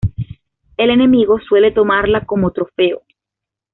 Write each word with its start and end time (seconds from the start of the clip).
El 0.77 0.89
enemigo 0.89 1.39
suele 1.47 1.69
tomarla 1.71 2.25
como 2.25 2.49
trofeo. 2.49 3.03